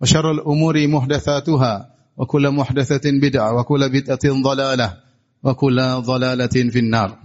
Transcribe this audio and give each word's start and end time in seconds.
وشر 0.00 0.30
الأمور 0.30 0.86
محدثاتها 0.86 1.74
وكل 2.16 2.44
محدثة 2.50 3.04
بدعة 3.04 3.48
وكل 3.56 3.82
بدعة 3.88 4.24
ضلالة 4.42 4.88
وكل 5.42 5.78
ضلالة 6.02 6.56
في 6.70 6.78
النار 6.78 7.18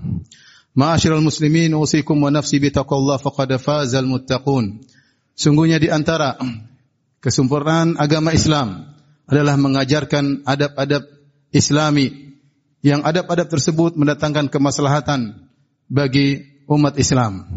معاشر 0.75 1.17
المسلمين 1.17 1.73
أوصيكم 1.73 2.23
ونفسي 2.23 2.59
بتقوى 2.59 2.99
الله 2.99 3.17
فقد 3.17 3.55
فاز 3.55 3.95
المتقون 3.95 4.65
Sungguhnya 5.33 5.81
di 5.81 5.89
antara 5.89 6.37
kesempurnaan 7.17 7.97
agama 7.97 8.37
Islam 8.37 8.85
adalah 9.25 9.57
mengajarkan 9.57 10.45
adab-adab 10.45 11.09
Islami 11.49 12.37
yang 12.85 13.01
adab-adab 13.01 13.49
tersebut 13.49 13.97
mendatangkan 13.97 14.53
kemaslahatan 14.53 15.49
bagi 15.89 16.45
umat 16.69 17.01
Islam. 17.01 17.49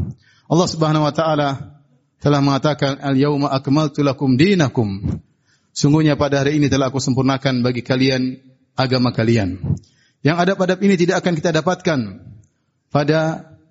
Allah 0.48 0.68
Subhanahu 0.72 1.04
wa 1.04 1.12
taala 1.12 1.76
telah 2.21 2.39
mengatakan 2.39 3.01
al-yauma 3.01 3.49
akmaltu 3.49 4.05
lakum 4.05 4.37
dinakum. 4.37 5.19
Sungguhnya 5.73 6.13
pada 6.13 6.45
hari 6.45 6.61
ini 6.61 6.69
telah 6.69 6.93
aku 6.93 7.01
sempurnakan 7.01 7.65
bagi 7.65 7.81
kalian 7.81 8.37
agama 8.77 9.09
kalian. 9.09 9.57
Yang 10.21 10.37
adab-adab 10.37 10.79
ini 10.85 10.95
tidak 11.01 11.25
akan 11.25 11.33
kita 11.33 11.49
dapatkan 11.49 11.99
pada 12.93 13.19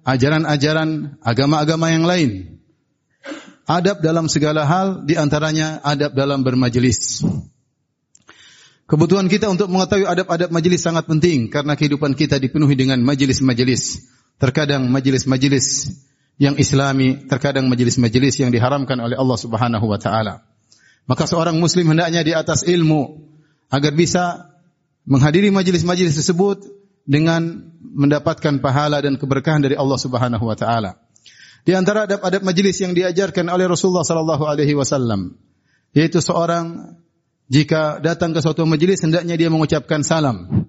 ajaran-ajaran 0.02 1.20
agama-agama 1.22 1.94
yang 1.94 2.02
lain. 2.02 2.58
Adab 3.70 4.02
dalam 4.02 4.26
segala 4.26 4.66
hal 4.66 5.06
di 5.06 5.14
antaranya 5.14 5.78
adab 5.86 6.10
dalam 6.18 6.42
bermajelis. 6.42 7.22
Kebutuhan 8.90 9.30
kita 9.30 9.46
untuk 9.46 9.70
mengetahui 9.70 10.10
adab-adab 10.10 10.50
majelis 10.50 10.82
sangat 10.82 11.06
penting 11.06 11.46
karena 11.46 11.78
kehidupan 11.78 12.18
kita 12.18 12.42
dipenuhi 12.42 12.74
dengan 12.74 12.98
majelis-majelis. 13.06 14.10
Terkadang 14.42 14.90
majelis-majelis 14.90 15.94
yang 16.40 16.56
islami, 16.56 17.28
terkadang 17.28 17.68
majelis-majelis 17.68 18.40
yang 18.40 18.48
diharamkan 18.48 18.96
oleh 18.96 19.12
Allah 19.12 19.36
Subhanahu 19.36 19.84
wa 19.84 20.00
taala. 20.00 20.40
Maka 21.04 21.28
seorang 21.28 21.60
muslim 21.60 21.92
hendaknya 21.92 22.24
di 22.24 22.32
atas 22.32 22.64
ilmu 22.64 23.28
agar 23.68 23.92
bisa 23.92 24.48
menghadiri 25.04 25.52
majelis-majelis 25.52 26.16
tersebut 26.16 26.64
dengan 27.04 27.68
mendapatkan 27.84 28.56
pahala 28.64 29.04
dan 29.04 29.20
keberkahan 29.20 29.60
dari 29.60 29.76
Allah 29.76 30.00
Subhanahu 30.00 30.48
wa 30.48 30.56
taala. 30.56 30.96
Di 31.68 31.76
antara 31.76 32.08
adab-adab 32.08 32.40
majelis 32.40 32.80
yang 32.80 32.96
diajarkan 32.96 33.44
oleh 33.52 33.68
Rasulullah 33.68 34.08
sallallahu 34.08 34.48
alaihi 34.48 34.72
wasallam 34.72 35.36
yaitu 35.92 36.24
seorang 36.24 36.96
jika 37.52 38.00
datang 38.00 38.32
ke 38.32 38.40
suatu 38.40 38.64
majelis 38.64 39.04
hendaknya 39.04 39.36
dia 39.36 39.52
mengucapkan 39.52 40.00
salam. 40.00 40.64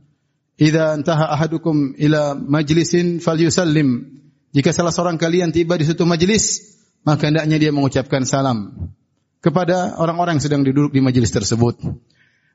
Idza 0.59 0.99
antaha 0.99 1.31
ahadukum 1.31 1.95
ila 1.95 2.35
majlisin 2.35 3.23
falyusallim 3.23 4.20
jika 4.51 4.75
salah 4.75 4.91
seorang 4.91 5.15
kalian 5.15 5.55
tiba 5.55 5.79
di 5.79 5.87
suatu 5.87 6.03
majelis, 6.03 6.75
maka 7.07 7.31
hendaknya 7.31 7.57
dia 7.57 7.71
mengucapkan 7.71 8.27
salam 8.27 8.91
kepada 9.39 9.95
orang-orang 9.97 10.37
yang 10.37 10.45
sedang 10.45 10.61
duduk 10.67 10.91
di 10.91 10.99
majelis 10.99 11.31
tersebut. 11.31 11.79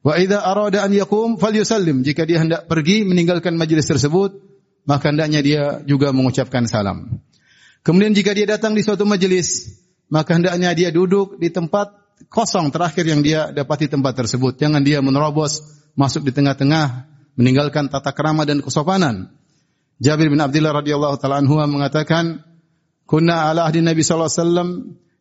Wa 0.06 0.21
idza 0.21 0.44
arada 0.44 0.87
an 0.87 0.93
yaqum 0.93 1.41
falyusallim. 1.41 2.04
Jika 2.06 2.28
dia 2.28 2.38
hendak 2.38 2.71
pergi 2.71 3.03
meninggalkan 3.03 3.59
majelis 3.59 3.88
tersebut, 3.88 4.38
maka 4.87 5.10
hendaknya 5.10 5.41
dia 5.43 5.62
juga 5.82 6.15
mengucapkan 6.15 6.69
salam. 6.71 7.19
Kemudian 7.82 8.15
jika 8.15 8.37
dia 8.37 8.47
datang 8.47 8.76
di 8.76 8.87
suatu 8.87 9.03
majelis, 9.03 9.78
maka 10.12 10.38
hendaknya 10.38 10.76
dia 10.76 10.94
duduk 10.94 11.41
di 11.42 11.50
tempat 11.50 11.91
kosong 12.31 12.71
terakhir 12.71 13.03
yang 13.09 13.25
dia 13.25 13.50
dapati 13.50 13.91
tempat 13.91 14.15
tersebut. 14.15 14.60
Jangan 14.60 14.84
dia 14.87 15.03
menerobos 15.03 15.65
masuk 15.98 16.22
di 16.28 16.32
tengah-tengah, 16.34 17.09
meninggalkan 17.34 17.91
tata 17.91 18.15
kerama 18.15 18.47
dan 18.47 18.62
kesopanan. 18.62 19.32
Jabir 19.97 20.29
bin 20.29 20.41
Abdullah 20.41 20.77
radhiyallahu 20.84 21.17
taala 21.17 21.41
anhu 21.41 21.57
mengatakan, 21.57 22.45
"Kunna 23.09 23.49
ala 23.49 23.65
ahdi 23.65 23.81
Nabi 23.81 24.05
sallallahu 24.05 24.29
alaihi 24.29 24.41
wasallam 24.45 24.69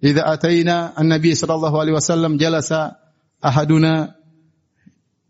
idza 0.04 0.22
ataina 0.28 0.76
an-nabi 1.00 1.32
sallallahu 1.32 1.76
alaihi 1.80 1.96
wasallam 1.96 2.36
jalasa 2.36 3.00
ahaduna 3.40 4.20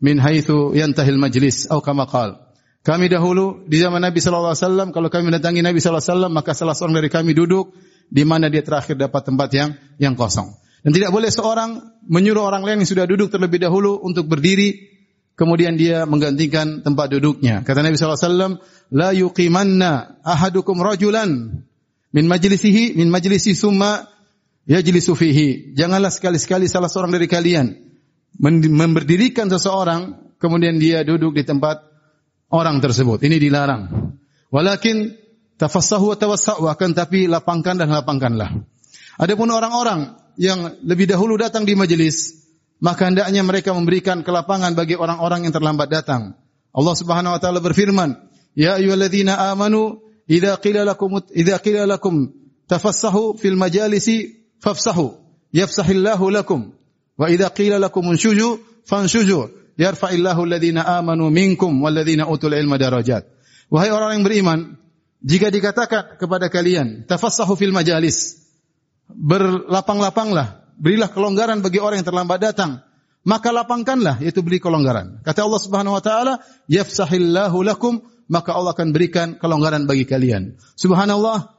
min 0.01 0.17
haitsu 0.17 0.73
yantahil 0.73 1.21
majlis 1.21 1.69
atau 1.69 1.85
kama 1.85 2.09
qala." 2.09 2.41
Kami 2.85 3.09
dahulu 3.09 3.65
di 3.65 3.81
zaman 3.81 4.01
Nabi 4.01 4.21
sallallahu 4.21 4.53
alaihi 4.53 4.65
wasallam 4.65 4.87
kalau 4.93 5.09
kami 5.09 5.29
mendatangi 5.29 5.61
Nabi 5.61 5.81
sallallahu 5.81 6.05
alaihi 6.05 6.13
wasallam 6.13 6.31
maka 6.33 6.51
salah 6.53 6.73
seorang 6.77 7.01
dari 7.01 7.09
kami 7.09 7.33
duduk 7.33 7.73
di 8.09 8.21
mana 8.25 8.49
dia 8.49 8.61
terakhir 8.61 8.97
dapat 8.97 9.25
tempat 9.25 9.49
yang 9.53 9.69
yang 9.97 10.13
kosong. 10.13 10.53
Dan 10.85 10.93
tidak 10.93 11.09
boleh 11.09 11.33
seorang 11.33 11.81
menyuruh 12.05 12.45
orang 12.45 12.61
lain 12.61 12.85
yang 12.85 12.89
sudah 12.89 13.09
duduk 13.09 13.33
terlebih 13.33 13.57
dahulu 13.57 13.97
untuk 14.05 14.29
berdiri 14.29 14.94
kemudian 15.35 15.75
dia 15.75 16.03
menggantikan 16.07 16.81
tempat 16.81 17.11
duduknya. 17.11 17.61
Kata 17.61 17.83
Nabi 17.83 17.99
SAW, 17.99 18.59
La 18.91 19.11
yuqimanna 19.11 20.23
ahadukum 20.23 20.79
rajulan 20.79 21.61
min 22.15 22.25
majlisihi, 22.25 22.95
min 22.95 23.11
majlisi 23.11 23.55
summa 23.55 24.07
yajlisu 24.65 25.13
fihi. 25.13 25.75
Janganlah 25.75 26.11
sekali-sekali 26.11 26.65
salah 26.65 26.89
seorang 26.89 27.13
dari 27.13 27.27
kalian 27.29 27.85
memberdirikan 28.39 29.47
seseorang, 29.47 30.35
kemudian 30.39 30.75
dia 30.75 31.07
duduk 31.07 31.35
di 31.35 31.43
tempat 31.47 31.83
orang 32.51 32.83
tersebut. 32.83 33.23
Ini 33.23 33.39
dilarang. 33.39 34.11
Walakin 34.51 35.15
tafassahu 35.55 36.15
wa 36.15 36.17
tawassa'u 36.19 36.63
akan 36.67 36.89
tapi 36.95 37.31
lapangkan 37.31 37.79
dan 37.79 37.91
lapangkanlah. 37.91 38.51
Adapun 39.15 39.47
orang-orang 39.47 40.19
yang 40.35 40.83
lebih 40.83 41.07
dahulu 41.07 41.39
datang 41.39 41.63
di 41.63 41.79
majelis, 41.79 42.44
maka 42.85 43.09
hendaknya 43.09 43.41
mereka 43.41 43.73
memberikan 43.73 44.21
kelapangan 44.21 44.77
bagi 44.77 44.93
orang-orang 44.93 45.49
yang 45.49 45.53
terlambat 45.57 45.89
datang. 45.89 46.37
Allah 46.69 46.93
Subhanahu 46.93 47.33
wa 47.33 47.41
taala 47.41 47.57
berfirman, 47.57 48.13
"Ya 48.53 48.77
ayyuhalladzina 48.77 49.49
amanu 49.49 50.05
idza 50.29 50.53
qila 50.61 50.85
lakum 50.85 51.17
idza 51.33 51.57
qila 51.65 51.89
lakum 51.89 52.29
tafassahu 52.69 53.41
fil 53.41 53.57
majalisi 53.57 54.37
fafsahu 54.61 55.17
yafsahillahu 55.49 56.29
lakum 56.29 56.77
wa 57.17 57.25
idza 57.25 57.49
qila 57.49 57.81
lakum 57.81 58.05
unshuju 58.05 58.61
fanshuju 58.85 59.73
yarfa'illahu 59.81 60.45
alladhina 60.45 60.85
amanu 60.85 61.33
minkum 61.33 61.73
walladzina 61.81 62.29
utul 62.29 62.53
ilma 62.53 62.77
darajat." 62.77 63.25
Wahai 63.73 63.89
orang 63.89 64.21
yang 64.21 64.25
beriman, 64.29 64.59
jika 65.25 65.49
dikatakan 65.49 66.21
kepada 66.21 66.53
kalian 66.53 67.09
tafassahu 67.09 67.57
fil 67.57 67.73
majalis, 67.73 68.45
berlapang-lapanglah 69.09 70.64
berilah 70.79 71.09
kelonggaran 71.11 71.63
bagi 71.63 71.79
orang 71.79 72.03
yang 72.03 72.07
terlambat 72.07 72.39
datang. 72.43 72.83
Maka 73.25 73.49
lapangkanlah, 73.49 74.21
yaitu 74.21 74.45
beri 74.45 74.61
kelonggaran. 74.61 75.25
Kata 75.25 75.49
Allah 75.49 75.57
Subhanahu 75.57 75.97
wa 75.97 76.03
taala, 76.03 76.33
"Yafsahillahu 76.69 77.57
lakum," 77.65 78.05
maka 78.29 78.53
Allah 78.53 78.77
akan 78.77 78.93
berikan 78.93 79.41
kelonggaran 79.41 79.89
bagi 79.89 80.05
kalian. 80.05 80.61
Subhanallah, 80.77 81.49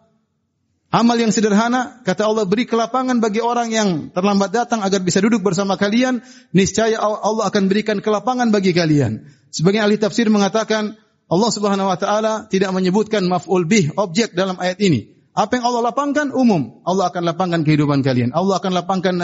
amal 0.95 1.19
yang 1.19 1.35
sederhana, 1.35 2.07
kata 2.07 2.23
Allah 2.23 2.47
beri 2.47 2.71
kelapangan 2.71 3.19
bagi 3.19 3.43
orang 3.43 3.75
yang 3.75 4.15
terlambat 4.15 4.55
datang 4.55 4.79
agar 4.87 5.03
bisa 5.03 5.19
duduk 5.19 5.43
bersama 5.43 5.75
kalian, 5.75 6.23
niscaya 6.55 7.03
Allah 7.03 7.51
akan 7.51 7.67
berikan 7.67 7.99
kelapangan 7.99 8.55
bagi 8.55 8.71
kalian. 8.71 9.27
Sebagian 9.51 9.91
ahli 9.91 9.99
tafsir 9.99 10.31
mengatakan, 10.31 10.95
Allah 11.27 11.51
Subhanahu 11.51 11.91
wa 11.91 11.99
taala 11.99 12.47
tidak 12.47 12.71
menyebutkan 12.71 13.27
maf'ul 13.27 13.67
bih 13.67 13.91
objek 13.99 14.39
dalam 14.39 14.55
ayat 14.63 14.79
ini. 14.79 15.16
Apa 15.37 15.61
yang 15.61 15.69
Allah 15.69 15.93
lapangkan 15.93 16.33
umum. 16.33 16.81
Allah 16.89 17.13
akan 17.13 17.23
lapangkan 17.29 17.61
kehidupan 17.61 18.01
kalian. 18.01 18.33
Allah 18.33 18.57
akan 18.57 18.73
lapangkan 18.73 19.15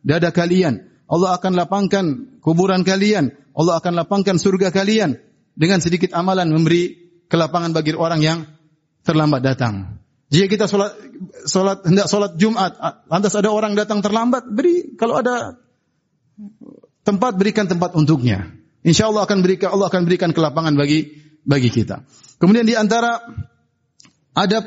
dada 0.00 0.30
kalian. 0.32 0.88
Allah 1.04 1.36
akan 1.36 1.52
lapangkan 1.52 2.04
kuburan 2.40 2.80
kalian. 2.80 3.36
Allah 3.52 3.76
akan 3.76 3.92
lapangkan 3.92 4.40
surga 4.40 4.72
kalian 4.72 5.20
dengan 5.52 5.84
sedikit 5.84 6.16
amalan 6.16 6.48
memberi 6.48 7.12
kelapangan 7.28 7.76
bagi 7.76 7.92
orang 7.92 8.24
yang 8.24 8.38
terlambat 9.04 9.44
datang. 9.44 10.00
Jika 10.32 10.46
kita 10.48 10.64
sholat, 10.70 10.96
sholat 11.44 11.84
hendak 11.84 12.06
sholat 12.08 12.40
Jumat, 12.40 12.72
lantas 13.10 13.34
ada 13.36 13.52
orang 13.52 13.76
datang 13.76 14.00
terlambat, 14.00 14.48
beri 14.48 14.94
kalau 14.94 15.20
ada 15.20 15.60
tempat 17.04 17.36
berikan 17.36 17.66
tempat 17.68 17.92
untuknya. 17.98 18.48
Insya 18.80 19.12
Allah 19.12 19.28
akan 19.28 19.44
berikan 19.44 19.76
Allah 19.76 19.92
akan 19.92 20.08
berikan 20.08 20.30
kelapangan 20.32 20.72
bagi 20.78 21.20
bagi 21.44 21.68
kita. 21.68 22.06
Kemudian 22.40 22.64
di 22.64 22.78
antara 22.78 23.20
adab 24.32 24.64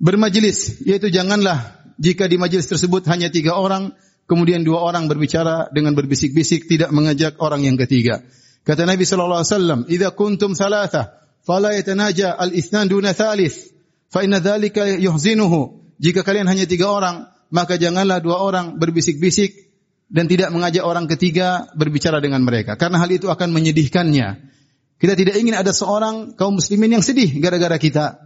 bermajelis, 0.00 0.84
yaitu 0.84 1.08
janganlah 1.08 1.76
jika 1.96 2.28
di 2.28 2.36
majelis 2.36 2.68
tersebut 2.68 3.08
hanya 3.08 3.32
tiga 3.32 3.56
orang, 3.56 3.96
kemudian 4.28 4.62
dua 4.62 4.84
orang 4.84 5.08
berbicara 5.08 5.72
dengan 5.72 5.96
berbisik-bisik, 5.96 6.68
tidak 6.68 6.92
mengajak 6.92 7.40
orang 7.40 7.64
yang 7.64 7.80
ketiga. 7.80 8.20
Kata 8.66 8.84
Nabi 8.84 9.06
sallallahu 9.06 9.40
alaihi 9.40 9.52
wasallam, 9.52 9.80
"Idza 9.88 10.08
kuntum 10.12 10.52
salatha, 10.52 11.22
fala 11.46 11.72
yatanaja 11.72 12.34
al-itsnan 12.34 12.90
duna 12.90 13.14
thalith, 13.16 13.72
fa 14.10 14.26
inna 14.26 14.42
dzalika 14.42 14.98
yuhzinuhu." 14.98 15.86
Jika 15.96 16.20
kalian 16.26 16.44
hanya 16.50 16.68
tiga 16.68 16.92
orang, 16.92 17.24
maka 17.48 17.80
janganlah 17.80 18.20
dua 18.20 18.42
orang 18.42 18.76
berbisik-bisik 18.76 19.72
dan 20.10 20.28
tidak 20.28 20.52
mengajak 20.52 20.84
orang 20.84 21.08
ketiga 21.08 21.70
berbicara 21.74 22.20
dengan 22.22 22.42
mereka 22.44 22.78
karena 22.78 23.00
hal 23.00 23.10
itu 23.10 23.30
akan 23.30 23.54
menyedihkannya. 23.54 24.52
Kita 24.96 25.12
tidak 25.12 25.36
ingin 25.36 25.56
ada 25.56 25.76
seorang 25.76 26.34
kaum 26.40 26.56
muslimin 26.56 27.00
yang 27.00 27.04
sedih 27.04 27.36
gara-gara 27.40 27.76
kita. 27.76 28.25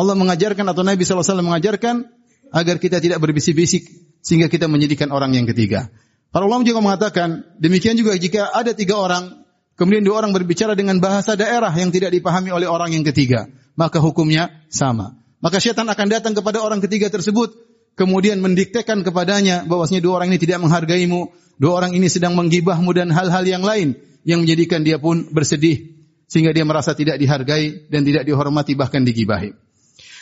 Allah 0.00 0.16
mengajarkan 0.16 0.64
atau 0.64 0.80
Nabi 0.80 1.04
SAW 1.04 1.44
mengajarkan 1.44 2.08
agar 2.56 2.76
kita 2.80 3.04
tidak 3.04 3.20
berbisik-bisik 3.20 3.84
sehingga 4.24 4.48
kita 4.48 4.64
menyedihkan 4.64 5.12
orang 5.12 5.36
yang 5.36 5.44
ketiga. 5.44 5.92
Para 6.32 6.48
ulama 6.48 6.64
juga 6.64 6.80
mengatakan 6.80 7.44
demikian 7.60 8.00
juga 8.00 8.16
jika 8.16 8.48
ada 8.56 8.72
tiga 8.72 8.96
orang 8.96 9.44
kemudian 9.76 10.00
dua 10.00 10.24
orang 10.24 10.32
berbicara 10.32 10.72
dengan 10.72 10.96
bahasa 11.04 11.36
daerah 11.36 11.70
yang 11.76 11.92
tidak 11.92 12.16
dipahami 12.16 12.48
oleh 12.48 12.64
orang 12.64 12.96
yang 12.96 13.04
ketiga, 13.04 13.52
maka 13.76 14.00
hukumnya 14.00 14.48
sama. 14.72 15.20
Maka 15.44 15.60
syaitan 15.60 15.88
akan 15.88 16.06
datang 16.08 16.32
kepada 16.32 16.64
orang 16.64 16.80
ketiga 16.80 17.12
tersebut 17.12 17.52
kemudian 17.96 18.40
mendiktekan 18.40 19.04
kepadanya 19.04 19.68
bahwasanya 19.68 20.00
dua 20.00 20.22
orang 20.22 20.32
ini 20.32 20.38
tidak 20.40 20.64
menghargaimu, 20.64 21.32
dua 21.60 21.72
orang 21.76 21.92
ini 21.92 22.08
sedang 22.08 22.32
menggibahmu 22.36 22.88
dan 22.96 23.12
hal-hal 23.12 23.44
yang 23.44 23.60
lain 23.60 23.96
yang 24.24 24.44
menjadikan 24.44 24.80
dia 24.80 24.96
pun 24.96 25.28
bersedih 25.32 25.96
sehingga 26.30 26.54
dia 26.54 26.62
merasa 26.62 26.94
tidak 26.94 27.18
dihargai 27.18 27.90
dan 27.90 28.06
tidak 28.06 28.22
dihormati 28.28 28.78
bahkan 28.78 29.02
digibahi. 29.02 29.69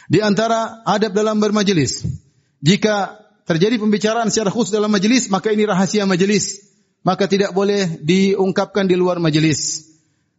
Di 0.08 0.24
antara 0.24 0.80
adab 0.88 1.12
dalam 1.12 1.36
bermajelis, 1.36 2.00
jika 2.64 3.20
terjadi 3.44 3.76
pembicaraan 3.76 4.32
secara 4.32 4.48
khusus 4.48 4.72
dalam 4.72 4.88
majelis, 4.88 5.28
maka 5.28 5.52
ini 5.52 5.68
rahasia 5.68 6.08
majelis, 6.08 6.64
maka 7.04 7.28
tidak 7.28 7.52
boleh 7.52 8.00
diungkapkan 8.00 8.88
di 8.88 8.96
luar 8.96 9.20
majelis. 9.20 9.84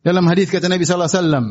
Dalam 0.02 0.26
hadis 0.26 0.50
kata 0.50 0.66
Nabi 0.66 0.90
sallallahu 0.90 1.06
alaihi 1.06 1.22
wasallam, 1.22 1.48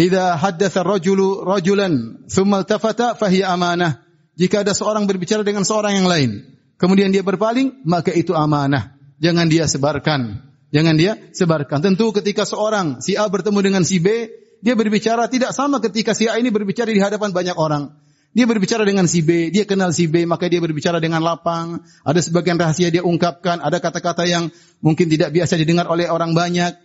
"Idza 0.00 0.24
haddatsa 0.40 0.80
rajulu 0.80 1.44
rajulan 1.44 2.24
thumma 2.24 2.64
iltafata 2.64 3.12
fahiya 3.20 3.52
amanah." 3.52 4.00
Jika 4.36 4.64
ada 4.64 4.76
seorang 4.76 5.08
berbicara 5.08 5.40
dengan 5.44 5.64
seorang 5.64 5.96
yang 5.96 6.08
lain, 6.08 6.44
kemudian 6.76 7.08
dia 7.08 7.24
berpaling, 7.24 7.84
maka 7.88 8.12
itu 8.12 8.36
amanah. 8.36 8.96
Jangan 9.16 9.48
dia 9.48 9.64
sebarkan. 9.64 10.44
Jangan 10.76 10.94
dia 11.00 11.16
sebarkan. 11.32 11.80
Tentu 11.80 12.12
ketika 12.12 12.44
seorang 12.44 13.00
si 13.00 13.16
A 13.16 13.24
bertemu 13.32 13.60
dengan 13.64 13.82
si 13.84 13.96
B, 13.96 14.28
dia 14.64 14.74
berbicara 14.76 15.28
tidak 15.28 15.52
sama 15.52 15.80
ketika 15.80 16.16
si 16.16 16.28
A 16.30 16.40
ini 16.40 16.48
berbicara 16.48 16.88
di 16.88 17.00
hadapan 17.00 17.32
banyak 17.32 17.56
orang. 17.56 17.92
Dia 18.36 18.44
berbicara 18.44 18.84
dengan 18.84 19.08
si 19.08 19.24
B, 19.24 19.48
dia 19.48 19.64
kenal 19.64 19.96
si 19.96 20.12
B, 20.12 20.28
maka 20.28 20.44
dia 20.52 20.60
berbicara 20.60 21.00
dengan 21.00 21.24
lapang. 21.24 21.80
Ada 22.04 22.20
sebagian 22.20 22.60
rahasia 22.60 22.92
dia 22.92 23.00
ungkapkan, 23.00 23.64
ada 23.64 23.80
kata-kata 23.80 24.28
yang 24.28 24.52
mungkin 24.84 25.08
tidak 25.08 25.32
biasa 25.32 25.56
didengar 25.56 25.88
oleh 25.88 26.04
orang 26.12 26.36
banyak. 26.36 26.76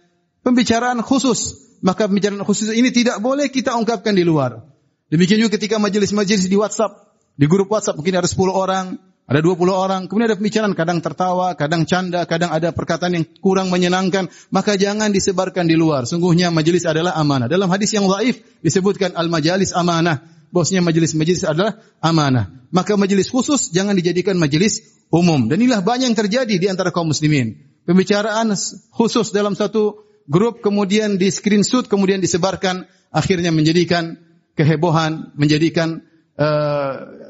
Pembicaraan 0.47 1.03
khusus, 1.03 1.59
maka 1.83 2.07
pembicaraan 2.07 2.47
khusus 2.47 2.71
ini 2.71 2.95
tidak 2.95 3.19
boleh 3.19 3.51
kita 3.51 3.75
ungkapkan 3.75 4.15
di 4.15 4.23
luar. 4.23 4.63
Demikian 5.11 5.43
juga 5.43 5.59
ketika 5.59 5.75
majelis-majelis 5.75 6.47
di 6.47 6.55
WhatsApp, 6.55 7.19
di 7.35 7.51
grup 7.51 7.67
WhatsApp 7.67 7.99
mungkin 7.99 8.15
ada 8.15 8.31
10 8.31 8.47
orang, 8.47 8.95
ada 9.31 9.39
20 9.39 9.63
orang, 9.71 10.01
kemudian 10.11 10.27
ada 10.27 10.35
pembicaraan, 10.35 10.75
kadang 10.75 10.99
tertawa, 10.99 11.55
kadang 11.55 11.87
canda, 11.87 12.27
kadang 12.27 12.51
ada 12.51 12.75
perkataan 12.75 13.15
yang 13.15 13.23
kurang 13.39 13.71
menyenangkan, 13.71 14.27
maka 14.51 14.75
jangan 14.75 15.07
disebarkan 15.07 15.71
di 15.71 15.79
luar. 15.79 16.03
Sungguhnya 16.03 16.51
majelis 16.51 16.83
adalah 16.83 17.15
amanah. 17.15 17.47
Dalam 17.47 17.71
hadis 17.71 17.95
yang 17.95 18.11
dhaif 18.11 18.43
disebutkan 18.59 19.15
al-majalis 19.15 19.71
amanah. 19.71 20.19
Bosnya 20.51 20.83
majelis-majelis 20.83 21.47
adalah 21.47 21.79
amanah. 22.03 22.51
Maka 22.75 22.99
majelis 22.99 23.31
khusus 23.31 23.71
jangan 23.71 23.95
dijadikan 23.95 24.35
majelis 24.35 24.83
umum. 25.07 25.47
Dan 25.47 25.63
inilah 25.63 25.79
banyak 25.79 26.11
yang 26.11 26.19
terjadi 26.19 26.55
di 26.59 26.67
antara 26.67 26.91
kaum 26.91 27.07
muslimin. 27.07 27.55
Pembicaraan 27.87 28.51
khusus 28.91 29.31
dalam 29.31 29.55
satu 29.55 30.03
grup 30.27 30.59
kemudian 30.59 31.15
di 31.15 31.31
screenshot 31.31 31.87
kemudian 31.87 32.19
disebarkan 32.19 32.83
akhirnya 33.15 33.55
menjadikan 33.55 34.19
kehebohan, 34.59 35.31
menjadikan 35.39 36.03
uh, 36.35 37.20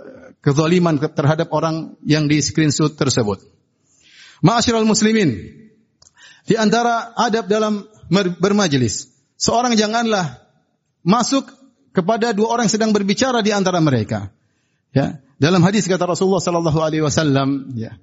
kezaliman 0.42 0.98
terhadap 0.98 1.54
orang 1.54 1.96
yang 2.06 2.26
di 2.26 2.42
screenshot 2.42 2.98
tersebut. 2.98 3.42
Ma'asyiral 4.42 4.90
muslimin, 4.90 5.38
di 6.50 6.56
antara 6.58 7.14
adab 7.14 7.46
dalam 7.46 7.86
bermajelis, 8.42 9.08
seorang 9.38 9.78
janganlah 9.78 10.42
masuk 11.06 11.46
kepada 11.94 12.34
dua 12.34 12.58
orang 12.58 12.66
yang 12.66 12.76
sedang 12.76 12.92
berbicara 12.92 13.46
di 13.46 13.54
antara 13.54 13.78
mereka. 13.78 14.34
Ya, 14.92 15.22
dalam 15.38 15.62
hadis 15.62 15.86
kata 15.86 16.10
Rasulullah 16.10 16.42
sallallahu 16.42 16.80
alaihi 16.82 17.06
wasallam, 17.06 17.78
ya. 17.78 17.96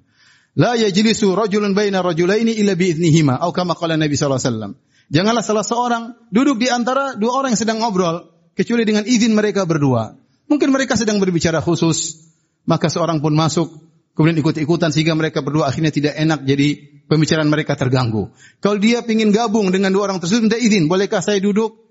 La 0.57 0.73
yajlisu 0.75 1.37
rajulun 1.37 1.77
baina 1.77 2.01
rajulaini 2.01 2.57
illa 2.57 2.73
bi 2.73 2.89
idznihima 2.91 3.37
atau 3.37 3.53
kama 3.53 3.77
qala 3.77 3.95
Nabi 3.95 4.17
sallallahu 4.17 4.41
alaihi 4.41 4.49
wasallam. 4.49 4.71
Janganlah 5.09 5.43
salah 5.45 5.65
seorang 5.65 6.03
duduk 6.33 6.57
di 6.61 6.67
antara 6.69 7.17
dua 7.17 7.41
orang 7.43 7.53
yang 7.53 7.61
sedang 7.61 7.77
ngobrol 7.81 8.29
kecuali 8.57 8.83
dengan 8.83 9.05
izin 9.05 9.33
mereka 9.33 9.63
berdua. 9.65 10.17
Mungkin 10.49 10.73
mereka 10.73 10.97
sedang 10.97 11.21
berbicara 11.21 11.61
khusus, 11.61 12.28
maka 12.67 12.91
seorang 12.91 13.23
pun 13.23 13.35
masuk 13.35 13.67
kemudian 14.17 14.39
ikut-ikutan 14.43 14.91
sehingga 14.91 15.15
mereka 15.15 15.39
berdua 15.39 15.71
akhirnya 15.71 15.95
tidak 15.95 16.13
enak 16.19 16.43
jadi 16.43 16.99
pembicaraan 17.09 17.49
mereka 17.49 17.79
terganggu. 17.79 18.29
Kalau 18.59 18.77
dia 18.77 19.01
ingin 19.01 19.33
gabung 19.33 19.73
dengan 19.73 19.95
dua 19.95 20.11
orang 20.11 20.21
tersebut 20.21 20.51
minta 20.51 20.59
izin, 20.59 20.91
bolehkah 20.91 21.23
saya 21.23 21.41
duduk? 21.41 21.89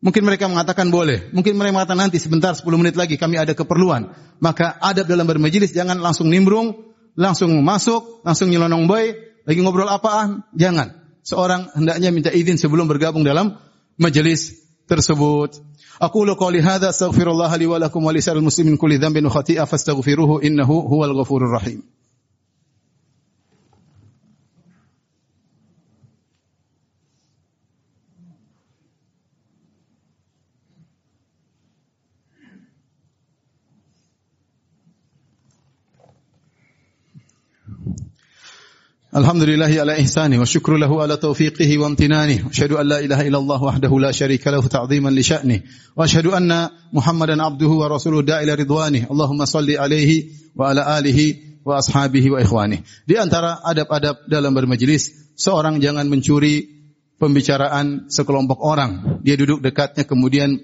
Mungkin 0.00 0.24
mereka 0.24 0.48
mengatakan 0.48 0.88
boleh. 0.88 1.28
Mungkin 1.32 1.56
mereka 1.60 1.76
mengatakan 1.76 2.08
nanti 2.08 2.16
sebentar 2.16 2.56
10 2.56 2.64
menit 2.80 2.96
lagi 2.96 3.20
kami 3.20 3.36
ada 3.36 3.52
keperluan. 3.52 4.16
Maka 4.40 4.80
adab 4.80 5.04
dalam 5.04 5.28
bermajelis 5.28 5.76
jangan 5.76 6.00
langsung 6.00 6.32
nimbrung, 6.32 6.92
langsung 7.20 7.52
masuk, 7.60 8.24
langsung 8.24 8.48
nyelonong 8.48 8.88
boy, 8.88 9.12
lagi 9.44 9.60
ngobrol 9.60 9.92
apaan? 9.92 10.40
Jangan. 10.56 10.96
Seorang 11.20 11.68
hendaknya 11.76 12.08
minta 12.16 12.32
izin 12.32 12.56
sebelum 12.56 12.88
bergabung 12.88 13.28
dalam 13.28 13.60
majelis 14.00 14.56
tersebut. 14.89 15.61
أقول 16.01 16.33
قولي 16.33 16.61
هذا 16.61 16.89
أستغفر 16.89 17.31
الله 17.31 17.55
لي 17.55 17.65
ولكم 17.65 18.05
ولسائر 18.05 18.37
المسلمين 18.37 18.77
كل 18.77 18.99
ذنب 18.99 19.25
وخطيئة 19.25 19.65
Alhamdulillahi 39.10 39.80
ala 39.82 39.98
ihsani 39.98 40.38
wa 40.38 40.46
syukru 40.46 40.78
lahu 40.78 41.02
wa 41.82 41.86
amtinani. 41.90 42.46
Asyhadu 42.46 42.78
an 42.78 42.86
la 42.86 43.02
ilaha 43.02 43.26
illallah 43.26 43.58
wahdahu 43.58 43.98
la 43.98 44.14
syarika 44.14 44.54
lahu 44.54 44.70
li 45.10 45.22
sya'ni. 45.26 45.66
Wa 45.98 46.06
asyhadu 46.06 46.30
Muhammadan 46.94 47.42
abduhu 47.42 47.82
wa 47.82 47.90
rasuluhu 47.90 48.22
da'ila 48.22 48.54
ridwani. 48.54 49.10
Allahumma 49.10 49.50
salli 49.50 49.74
alaihi 49.74 50.30
wa 50.54 50.70
ala 50.70 50.86
alihi 50.94 51.58
wa 51.66 51.82
ashabihi 51.82 52.30
wa 52.30 52.38
ikhwani. 52.38 52.86
Di 53.02 53.18
antara 53.18 53.58
adab-adab 53.66 54.30
dalam 54.30 54.54
bermajlis, 54.54 55.34
seorang 55.34 55.82
jangan 55.82 56.06
mencuri 56.06 56.70
pembicaraan 57.18 58.06
sekelompok 58.06 58.62
orang. 58.62 59.18
Dia 59.26 59.34
duduk 59.34 59.58
dekatnya 59.58 60.06
kemudian 60.06 60.54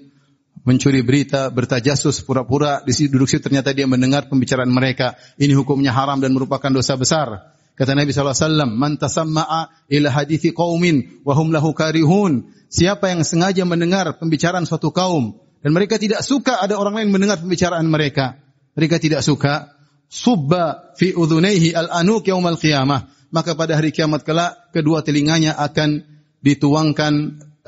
mencuri 0.63 1.03
berita, 1.03 1.51
bertajasus 1.51 2.23
pura-pura 2.23 2.79
di 2.87 2.95
situ 2.95 3.11
duduk 3.11 3.27
situ 3.27 3.43
ternyata 3.43 3.75
dia 3.75 3.91
mendengar 3.91 4.31
pembicaraan 4.31 4.71
mereka. 4.71 5.19
Ini 5.35 5.51
hukumnya 5.51 5.91
haram 5.91 6.23
dan 6.23 6.31
merupakan 6.31 6.71
dosa 6.71 6.95
besar. 6.95 7.56
Kata 7.77 7.93
Nabi 7.93 8.09
SAW, 8.09 8.65
Man 8.73 8.97
tasamma'a 8.97 9.69
ila 9.93 10.09
hadithi 10.09 10.49
qawmin 10.49 11.21
wahum 11.21 11.53
lahu 11.53 11.77
karihun. 11.77 12.49
Siapa 12.73 13.13
yang 13.13 13.21
sengaja 13.21 13.63
mendengar 13.69 14.17
pembicaraan 14.17 14.65
suatu 14.65 14.89
kaum 14.89 15.37
dan 15.61 15.71
mereka 15.77 16.01
tidak 16.01 16.25
suka 16.25 16.57
ada 16.57 16.73
orang 16.77 16.97
lain 16.97 17.09
mendengar 17.13 17.37
pembicaraan 17.37 17.85
mereka. 17.85 18.41
Mereka 18.73 18.97
tidak 18.97 19.21
suka. 19.21 19.77
Subba 20.07 20.95
fi 20.95 21.13
udhunaihi 21.13 21.75
al-anuk 21.77 22.25
yaumal 22.25 22.57
qiyamah. 22.57 23.13
Maka 23.29 23.59
pada 23.59 23.75
hari 23.75 23.91
kiamat 23.91 24.23
kelak 24.23 24.71
kedua 24.71 25.03
telinganya 25.03 25.53
akan 25.59 26.07
dituangkan 26.39 27.13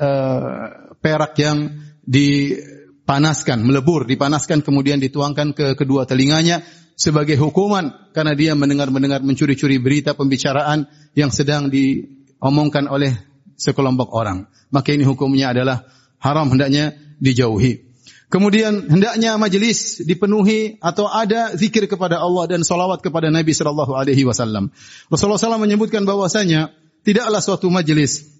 uh, 0.00 0.96
perak 1.04 1.36
yang 1.36 1.84
dipanaskan, 2.00 3.60
melebur, 3.60 4.08
dipanaskan 4.08 4.64
kemudian 4.64 4.96
dituangkan 5.04 5.52
ke 5.52 5.76
kedua 5.76 6.08
telinganya 6.08 6.64
sebagai 7.00 7.40
hukuman 7.40 8.12
karena 8.12 8.36
dia 8.36 8.52
mendengar-mendengar 8.52 9.24
mencuri-curi 9.24 9.80
berita 9.80 10.12
pembicaraan 10.12 10.84
yang 11.16 11.32
sedang 11.32 11.72
diomongkan 11.72 12.84
oleh 12.92 13.16
sekelompok 13.56 14.12
orang. 14.12 14.44
Maka 14.68 14.92
ini 14.92 15.08
hukumnya 15.08 15.56
adalah 15.56 15.88
haram 16.20 16.52
hendaknya 16.52 16.92
dijauhi. 17.16 17.88
Kemudian 18.30 18.86
hendaknya 18.86 19.40
majelis 19.40 20.04
dipenuhi 20.04 20.78
atau 20.78 21.08
ada 21.10 21.56
zikir 21.56 21.88
kepada 21.90 22.20
Allah 22.20 22.46
dan 22.46 22.62
salawat 22.62 23.02
kepada 23.02 23.32
Nabi 23.32 23.56
sallallahu 23.56 23.96
alaihi 23.96 24.22
wasallam. 24.22 24.70
Rasulullah 25.10 25.40
SAW 25.40 25.58
menyebutkan 25.58 26.06
bahwasanya 26.06 26.70
tidaklah 27.02 27.42
suatu 27.42 27.66
majelis 27.74 28.30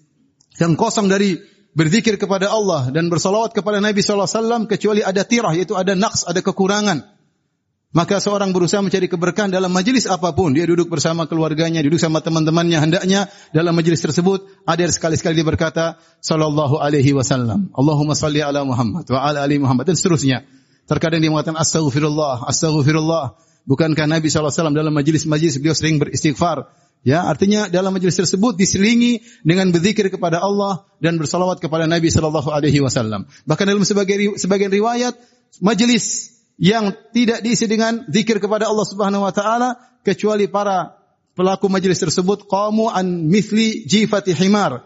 yang 0.63 0.79
kosong 0.79 1.11
dari 1.11 1.43
berzikir 1.75 2.15
kepada 2.15 2.55
Allah 2.55 2.87
dan 2.87 3.11
bersalawat 3.11 3.51
kepada 3.51 3.83
Nabi 3.83 3.99
sallallahu 3.99 4.31
alaihi 4.31 4.39
wasallam 4.39 4.61
kecuali 4.69 5.01
ada 5.03 5.27
tirah 5.27 5.51
yaitu 5.51 5.75
ada 5.75 5.91
naqs, 5.91 6.23
ada 6.23 6.39
kekurangan. 6.39 7.20
Maka 7.91 8.23
seorang 8.23 8.55
berusaha 8.55 8.79
mencari 8.79 9.11
keberkahan 9.11 9.51
dalam 9.51 9.67
majelis 9.67 10.07
apa 10.07 10.31
pun. 10.31 10.55
Dia 10.55 10.63
duduk 10.63 10.87
bersama 10.87 11.27
keluarganya, 11.27 11.83
duduk 11.83 11.99
sama 11.99 12.23
teman-temannya. 12.23 12.79
Hendaknya 12.79 13.27
dalam 13.51 13.75
majelis 13.75 13.99
tersebut 13.99 14.47
ada 14.63 14.87
sekali-sekali 14.87 15.43
dia 15.43 15.43
berkata 15.43 15.99
sallallahu 16.23 16.79
alaihi 16.79 17.11
wasallam. 17.11 17.67
Allahumma 17.75 18.15
salli 18.15 18.39
ala 18.39 18.63
Muhammad 18.63 19.03
wa 19.11 19.19
ala 19.19 19.43
ali 19.43 19.59
Muhammad 19.59 19.91
dan 19.91 19.99
seterusnya. 19.99 20.47
Terkadang 20.87 21.19
dia 21.19 21.35
mengatakan 21.35 21.59
astaghfirullah, 21.59 22.47
astaghfirullah. 22.47 23.35
Bukankah 23.67 24.07
Nabi 24.07 24.31
SAW 24.31 24.71
dalam 24.71 24.95
majelis-majelis 24.95 25.59
beliau 25.59 25.75
sering 25.75 25.99
beristighfar? 25.99 26.71
Ya, 27.03 27.27
artinya 27.27 27.67
dalam 27.67 27.91
majelis 27.91 28.15
tersebut 28.15 28.55
diselingi 28.55 29.19
dengan 29.43 29.67
berzikir 29.73 30.07
kepada 30.07 30.39
Allah 30.39 30.87
dan 31.03 31.19
bersalawat 31.19 31.59
kepada 31.59 31.91
Nabi 31.91 32.07
sallallahu 32.07 32.47
alaihi 32.53 32.79
wasallam. 32.79 33.27
Bahkan 33.49 33.65
dalam 33.67 33.83
sebagian 33.83 34.39
sebagian 34.39 34.71
riwayat 34.71 35.17
majelis 35.59 36.39
yang 36.59 36.91
tidak 37.15 37.43
diisi 37.45 37.69
dengan 37.69 38.07
zikir 38.09 38.41
kepada 38.41 38.67
Allah 38.67 38.87
Subhanahu 38.87 39.23
wa 39.23 39.33
taala 39.33 39.79
kecuali 40.01 40.49
para 40.49 40.97
pelaku 41.37 41.71
majelis 41.71 42.01
tersebut 42.01 42.45
qamu 42.49 42.91
an 42.91 43.29
mithli 43.29 43.87
jifati 43.87 44.35
himar. 44.35 44.83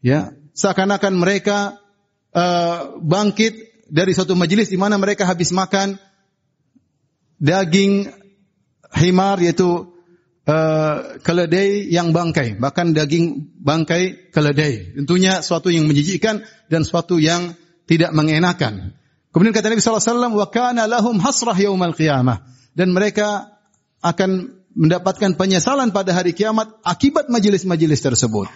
Ya, 0.00 0.32
seakan-akan 0.56 1.12
mereka 1.18 1.76
uh, 2.32 2.96
bangkit 3.02 3.84
dari 3.90 4.14
suatu 4.16 4.38
majelis 4.38 4.70
di 4.70 4.78
mana 4.80 4.96
mereka 4.96 5.28
habis 5.28 5.52
makan 5.52 5.98
daging 7.36 8.08
himar 8.96 9.40
yaitu 9.44 9.92
uh, 10.46 11.20
keledai 11.20 11.90
yang 11.90 12.14
bangkai, 12.14 12.56
bahkan 12.56 12.96
daging 12.96 13.50
bangkai 13.60 14.32
keledai. 14.32 14.96
Tentunya 15.02 15.44
suatu 15.44 15.68
yang 15.68 15.84
menjijikkan 15.84 16.46
dan 16.70 16.82
suatu 16.86 17.18
yang 17.18 17.58
tidak 17.84 18.14
mengenakan. 18.14 18.94
Kemudian 19.30 19.54
kata 19.54 19.70
Nabi 19.70 19.78
SAW, 19.78 20.34
wa 20.34 20.46
kana 20.50 20.90
lahum 20.90 21.18
hasrah 21.22 21.54
yaumal 21.54 21.94
qiyamah. 21.94 22.42
Dan 22.74 22.90
mereka 22.90 23.58
akan 24.02 24.60
mendapatkan 24.74 25.34
penyesalan 25.34 25.90
pada 25.90 26.14
hari 26.14 26.34
kiamat 26.34 26.70
akibat 26.86 27.30
majelis-majelis 27.30 28.00
tersebut. 28.02 28.46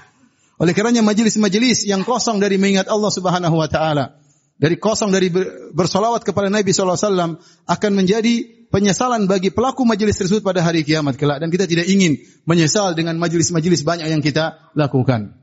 Oleh 0.59 0.71
karenanya 0.71 1.03
majelis-majelis 1.03 1.83
yang 1.87 2.07
kosong 2.07 2.39
dari 2.39 2.59
mengingat 2.59 2.87
Allah 2.87 3.11
Subhanahu 3.11 3.59
wa 3.59 3.67
taala, 3.67 4.23
dari 4.55 4.79
kosong 4.79 5.11
dari 5.11 5.31
bersolawat 5.75 6.23
kepada 6.23 6.47
Nabi 6.47 6.71
SAW 6.71 7.43
akan 7.67 7.91
menjadi 7.91 8.67
penyesalan 8.71 9.27
bagi 9.27 9.51
pelaku 9.51 9.83
majelis 9.83 10.15
tersebut 10.15 10.47
pada 10.47 10.63
hari 10.63 10.87
kiamat 10.87 11.19
kelak 11.19 11.43
dan 11.43 11.51
kita 11.51 11.67
tidak 11.67 11.91
ingin 11.91 12.23
menyesal 12.47 12.95
dengan 12.95 13.19
majelis-majelis 13.19 13.83
banyak 13.83 14.07
yang 14.11 14.23
kita 14.23 14.71
lakukan. 14.79 15.35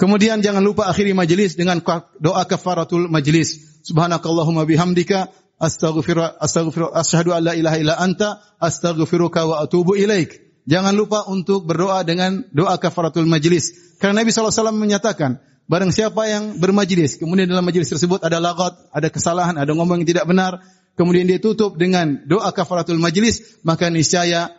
Kemudian 0.00 0.40
jangan 0.40 0.64
lupa 0.64 0.88
akhiri 0.88 1.12
majelis 1.12 1.60
dengan 1.60 1.84
doa 2.16 2.48
kafaratul 2.48 3.12
majelis. 3.12 3.84
Subhanakallahumma 3.84 4.64
bihamdika 4.64 5.28
astaghfiru 5.60 6.40
astaghfiru 6.40 6.88
asyhadu 6.88 7.36
an 7.36 7.44
la 7.44 7.52
ilaha 7.52 7.76
illa 7.76 7.94
anta 8.00 8.40
astaghfiruka 8.56 9.44
wa 9.44 9.60
atubu 9.60 10.00
ilaik. 10.00 10.40
Jangan 10.64 10.96
lupa 10.96 11.28
untuk 11.28 11.68
berdoa 11.68 12.00
dengan 12.08 12.48
doa 12.48 12.80
kafaratul 12.80 13.28
majelis. 13.28 13.96
Karena 14.00 14.24
Nabi 14.24 14.32
SAW 14.32 14.72
menyatakan, 14.72 15.36
barang 15.68 15.92
siapa 15.92 16.24
yang 16.32 16.56
bermajelis, 16.56 17.20
kemudian 17.20 17.44
dalam 17.44 17.68
majelis 17.68 17.92
tersebut 17.92 18.24
ada 18.24 18.40
lagat, 18.40 18.80
ada 18.96 19.08
kesalahan, 19.12 19.60
ada 19.60 19.68
ngomong 19.76 20.00
yang 20.00 20.08
tidak 20.16 20.24
benar, 20.24 20.64
kemudian 20.96 21.28
dia 21.28 21.36
tutup 21.36 21.76
dengan 21.76 22.24
doa 22.24 22.48
kafaratul 22.56 22.96
majlis, 22.96 23.60
maka 23.68 23.92
niscaya 23.92 24.56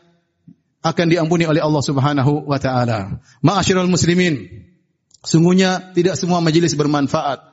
akan 0.86 1.06
diampuni 1.10 1.50
oleh 1.50 1.66
Allah 1.66 1.82
Subhanahu 1.82 2.46
wa 2.46 2.58
taala. 2.62 3.22
Ma'asyiral 3.42 3.90
muslimin, 3.90 4.70
sungguhnya 5.22 5.94
tidak 5.94 6.18
semua 6.18 6.42
majlis 6.42 6.74
bermanfaat 6.74 7.52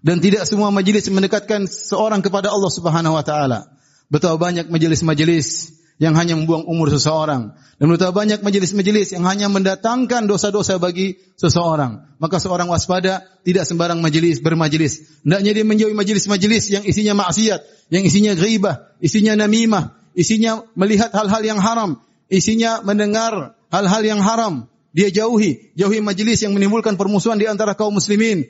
dan 0.00 0.16
tidak 0.20 0.48
semua 0.48 0.72
majlis 0.72 1.08
mendekatkan 1.12 1.68
seorang 1.68 2.24
kepada 2.24 2.48
Allah 2.48 2.72
Subhanahu 2.72 3.16
wa 3.16 3.24
taala. 3.24 3.68
Betapa 4.10 4.40
banyak 4.40 4.72
majelis-majelis 4.72 5.76
yang 6.00 6.16
hanya 6.16 6.34
membuang 6.34 6.64
umur 6.64 6.88
seseorang. 6.88 7.52
Dan 7.76 7.86
betapa 7.92 8.24
banyak 8.24 8.40
majelis-majelis 8.40 9.12
yang 9.12 9.28
hanya 9.28 9.52
mendatangkan 9.52 10.24
dosa-dosa 10.24 10.80
bagi 10.80 11.20
seseorang. 11.36 12.16
Maka 12.16 12.40
seorang 12.40 12.72
waspada 12.72 13.28
tidak 13.44 13.68
sembarang 13.68 14.00
majelis 14.00 14.40
bermajelis. 14.40 15.20
Hendaknya 15.22 15.60
dia 15.60 15.64
menjauhi 15.68 15.92
majelis-majelis 15.92 16.72
yang 16.72 16.84
isinya 16.88 17.12
maksiat, 17.20 17.92
yang 17.92 18.02
isinya 18.02 18.32
ghibah, 18.32 18.96
isinya 19.04 19.36
namimah, 19.36 19.92
isinya 20.16 20.64
melihat 20.72 21.12
hal-hal 21.12 21.44
yang 21.44 21.60
haram, 21.60 22.00
isinya 22.32 22.80
mendengar 22.80 23.54
hal-hal 23.68 24.02
yang 24.02 24.24
haram. 24.24 24.72
Dia 24.90 25.08
jauhi, 25.10 25.70
jauhi 25.78 26.02
majelis 26.02 26.42
yang 26.42 26.50
menimbulkan 26.50 26.98
permusuhan 26.98 27.38
di 27.38 27.46
antara 27.46 27.78
kaum 27.78 27.94
muslimin. 27.94 28.42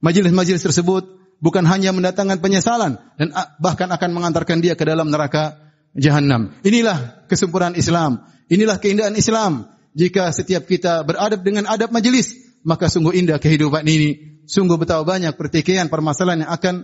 Majelis-majelis 0.00 0.64
tersebut 0.64 1.04
bukan 1.38 1.66
hanya 1.68 1.92
mendatangkan 1.92 2.40
penyesalan 2.40 2.96
dan 3.20 3.28
bahkan 3.60 3.92
akan 3.92 4.10
mengantarkan 4.16 4.64
dia 4.64 4.72
ke 4.78 4.82
dalam 4.88 5.12
neraka 5.12 5.60
jahanam. 5.92 6.56
Inilah 6.64 7.28
kesempurnaan 7.28 7.76
Islam. 7.76 8.24
Inilah 8.48 8.80
keindahan 8.80 9.12
Islam. 9.18 9.68
Jika 9.92 10.32
setiap 10.32 10.64
kita 10.64 11.04
beradab 11.04 11.44
dengan 11.44 11.68
adab 11.68 11.92
majelis, 11.92 12.32
maka 12.64 12.88
sungguh 12.88 13.12
indah 13.12 13.36
kehidupan 13.36 13.84
ini. 13.84 14.40
Sungguh 14.48 14.80
betapa 14.80 15.04
banyak 15.04 15.36
pertikaian 15.36 15.92
permasalahan 15.92 16.48
yang 16.48 16.52
akan 16.52 16.74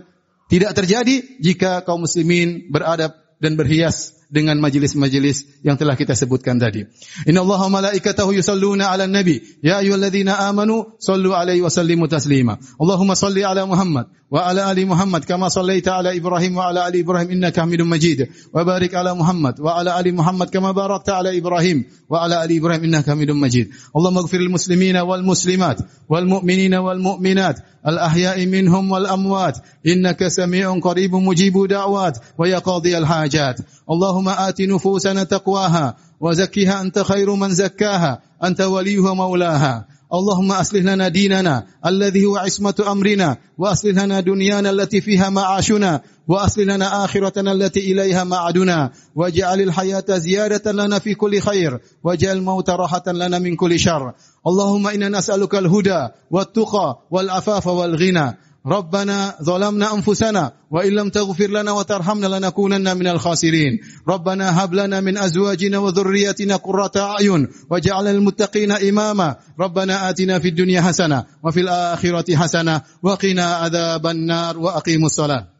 tidak 0.49 0.77
terjadi 0.77 1.41
jika 1.41 1.81
kaum 1.81 2.05
muslimin 2.05 2.69
beradab 2.69 3.17
dan 3.41 3.57
berhias 3.57 4.18
dengan 4.29 4.61
majelis-majelis 4.61 5.65
yang 5.65 5.75
telah 5.75 5.97
kita 5.97 6.13
sebutkan 6.13 6.61
tadi. 6.61 6.85
Inna 7.25 7.41
Allah 7.41 7.65
malaikatahu 7.65 8.37
yusalluna 8.37 8.93
ala 8.93 9.09
nabi. 9.09 9.41
Ya 9.65 9.81
ayuhalladzina 9.81 10.37
amanu 10.45 10.93
sallu 11.01 11.33
alaihi 11.33 11.65
wa 11.65 11.73
sallimu 11.73 12.05
taslima. 12.05 12.61
Allahumma 12.77 13.17
salli 13.17 13.41
ala 13.41 13.65
Muhammad 13.65 14.13
wa 14.29 14.45
ala 14.45 14.69
ali 14.69 14.85
Muhammad 14.85 15.25
kama 15.25 15.49
sallaita 15.49 15.97
ala 15.97 16.13
Ibrahim 16.13 16.53
wa 16.53 16.69
ala 16.69 16.85
ali 16.85 17.01
Ibrahim 17.01 17.41
innaka 17.41 17.65
Hamidum 17.65 17.89
Majid. 17.89 18.29
Wa 18.53 18.61
barik 18.61 18.93
ala 18.93 19.17
Muhammad 19.17 19.57
wa 19.57 19.81
ala 19.81 19.97
ali 19.97 20.13
Muhammad 20.13 20.53
kama 20.53 20.77
barakta 20.77 21.17
ala 21.17 21.33
Ibrahim 21.33 21.89
wa 22.05 22.21
ala 22.21 22.45
ali 22.45 22.61
Ibrahim 22.61 22.85
innaka 22.85 23.17
Hamidum 23.17 23.41
Majid. 23.41 23.73
Allahumma 23.97 24.21
ighfir 24.29 24.45
lil 24.45 24.53
muslimina 24.53 25.01
wal 25.09 25.25
muslimat 25.25 25.81
wal 26.05 26.29
mu'minina 26.29 26.85
wal 26.85 27.01
mu'minat 27.01 27.65
al 27.81 27.97
ahya'i 27.97 28.45
minhum 28.45 28.91
wal 28.91 29.07
amwat 29.07 29.63
innaka 29.83 30.29
samii'un 30.29 30.83
qaribun 30.83 31.23
mujibu 31.23 31.65
da'wat 31.65 32.37
wa 32.37 32.45
ya 32.45 32.61
al 32.61 33.07
hajat. 33.07 33.63
Allahumma 33.87 34.18
اللهم 34.19 34.39
آت 34.39 34.61
نفوسنا 34.61 35.23
تقواها 35.23 35.95
وزكها 36.19 36.81
أنت 36.81 36.99
خير 36.99 37.35
من 37.35 37.49
زكاها 37.49 38.21
أنت 38.43 38.61
وليها 38.61 39.13
مولاها 39.13 39.85
اللهم 40.13 40.51
أصلح 40.51 40.81
لنا 40.81 41.07
ديننا 41.07 41.65
الذي 41.85 42.25
هو 42.25 42.37
عصمة 42.37 42.75
أمرنا 42.87 43.37
وأصلح 43.57 44.03
لنا 44.03 44.19
دنيانا 44.19 44.69
التي 44.69 45.01
فيها 45.01 45.29
معاشنا 45.29 46.01
وأصلح 46.27 46.65
لنا 46.65 47.05
آخرتنا 47.05 47.51
التي 47.51 47.91
إليها 47.91 48.23
معدنا 48.23 48.91
واجعل 49.15 49.61
الحياة 49.61 50.05
زيادة 50.09 50.71
لنا 50.71 50.99
في 50.99 51.13
كل 51.13 51.39
خير 51.39 51.79
واجعل 52.03 52.37
الموت 52.37 52.69
راحة 52.69 53.03
لنا 53.07 53.39
من 53.39 53.55
كل 53.55 53.79
شر. 53.79 54.13
اللهم 54.47 54.87
إنا 54.87 55.09
نسألك 55.09 55.55
الهدى 55.55 56.07
والتقى 56.31 56.99
والعفاف 57.11 57.67
والغنى. 57.67 58.37
ربنا 58.69 59.35
ظلمنا 59.43 59.93
أنفسنا 59.93 60.51
وإن 60.71 60.91
لم 60.91 61.09
تغفر 61.09 61.47
لنا 61.47 61.71
وترحمنا 61.71 62.27
لنكونن 62.27 62.97
من 62.97 63.07
الخاسرين. 63.07 63.79
ربنا 64.07 64.63
هب 64.63 64.73
لنا 64.73 65.01
من 65.01 65.17
أزواجنا 65.17 65.77
وذرياتنا 65.77 66.55
قرة 66.55 66.91
أعين 66.97 67.47
واجعل 67.71 68.07
المتقين 68.07 68.71
إماما. 68.71 69.35
ربنا 69.59 70.09
آتنا 70.09 70.39
في 70.39 70.47
الدنيا 70.47 70.81
حسنة 70.81 71.25
وفي 71.43 71.59
الآخرة 71.59 72.35
حسنة 72.35 72.81
وقنا 73.03 73.45
عذاب 73.55 74.07
النار 74.07 74.59
وأقيموا 74.59 75.05
الصلاة. 75.05 75.58